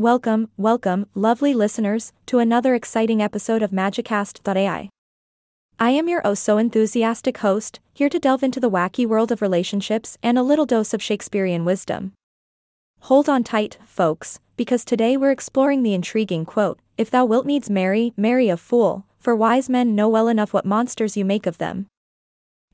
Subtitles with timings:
[0.00, 4.88] Welcome, welcome, lovely listeners, to another exciting episode of Magicast.ai.
[5.78, 9.42] I am your oh so enthusiastic host, here to delve into the wacky world of
[9.42, 12.14] relationships and a little dose of Shakespearean wisdom.
[13.00, 17.68] Hold on tight, folks, because today we're exploring the intriguing quote If thou wilt needs
[17.68, 21.58] marry, marry a fool, for wise men know well enough what monsters you make of
[21.58, 21.88] them.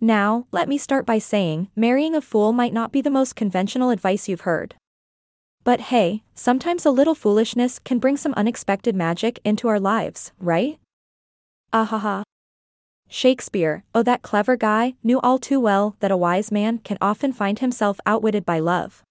[0.01, 3.91] Now, let me start by saying, marrying a fool might not be the most conventional
[3.91, 4.77] advice you've heard.
[5.67, 10.79] But hey, sometimes a little foolishness can bring some unexpected magic into our lives, right?
[11.73, 12.23] Ahaha.
[13.09, 17.33] Shakespeare, oh that clever guy, knew all too well that a wise man can often
[17.33, 19.03] find himself outwitted by love.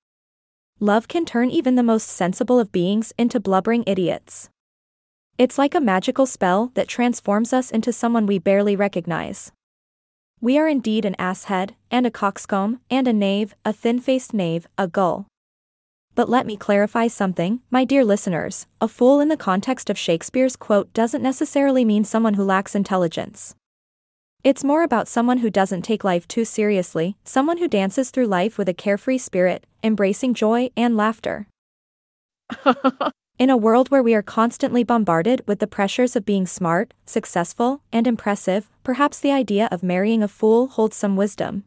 [0.80, 4.48] Love can turn even the most sensible of beings into blubbering idiots.
[5.38, 9.52] It's like a magical spell that transforms us into someone we barely recognize.
[10.40, 14.68] We are indeed an asshead, and a coxcomb, and a knave, a thin faced knave,
[14.78, 15.28] a gull.
[16.16, 20.56] But let me clarify something, my dear listeners a fool in the context of Shakespeare's
[20.56, 23.54] quote doesn't necessarily mean someone who lacks intelligence.
[24.42, 28.58] It's more about someone who doesn't take life too seriously, someone who dances through life
[28.58, 31.48] with a carefree spirit, embracing joy and laughter.
[33.40, 37.82] in a world where we are constantly bombarded with the pressures of being smart, successful,
[37.92, 41.64] and impressive, perhaps the idea of marrying a fool holds some wisdom.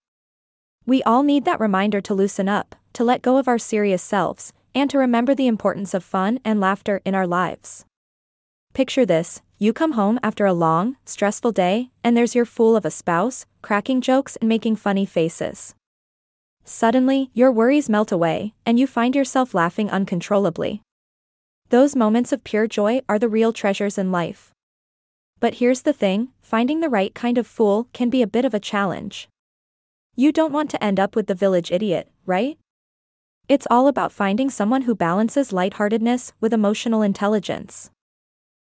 [0.87, 4.53] We all need that reminder to loosen up, to let go of our serious selves,
[4.75, 7.85] and to remember the importance of fun and laughter in our lives.
[8.75, 12.85] Picture this you come home after a long, stressful day, and there's your fool of
[12.85, 15.77] a spouse, cracking jokes and making funny faces.
[16.65, 20.83] Suddenly, your worries melt away, and you find yourself laughing uncontrollably.
[21.69, 24.51] Those moments of pure joy are the real treasures in life.
[25.39, 28.55] But here's the thing finding the right kind of fool can be a bit of
[28.55, 29.29] a challenge.
[30.17, 32.59] You don't want to end up with the village idiot, right?
[33.49, 37.91] It's all about finding someone who balances lightheartedness with emotional intelligence.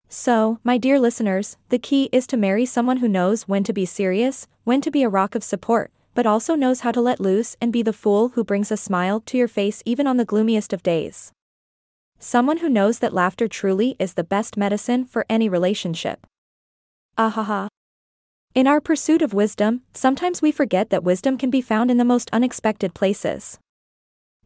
[0.07, 3.87] So, my dear listeners, the key is to marry someone who knows when to be
[3.87, 7.57] serious, when to be a rock of support, but also knows how to let loose
[7.59, 10.71] and be the fool who brings a smile to your face even on the gloomiest
[10.73, 11.31] of days.
[12.19, 16.27] Someone who knows that laughter truly is the best medicine for any relationship.
[17.17, 17.67] Ahaha.
[18.53, 22.05] In our pursuit of wisdom, sometimes we forget that wisdom can be found in the
[22.05, 23.57] most unexpected places.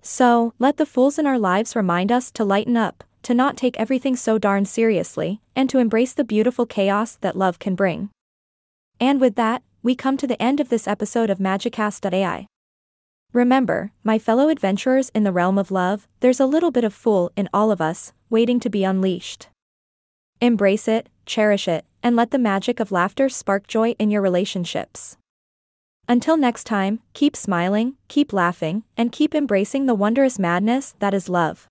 [0.01, 3.79] So, let the fools in our lives remind us to lighten up, to not take
[3.79, 8.09] everything so darn seriously, and to embrace the beautiful chaos that love can bring.
[8.99, 12.47] And with that, we come to the end of this episode of Magicast.ai.
[13.33, 17.31] Remember, my fellow adventurers in the realm of love, there's a little bit of fool
[17.37, 19.49] in all of us, waiting to be unleashed.
[20.41, 25.17] Embrace it, cherish it, and let the magic of laughter spark joy in your relationships.
[26.11, 31.29] Until next time, keep smiling, keep laughing, and keep embracing the wondrous madness that is
[31.29, 31.70] love.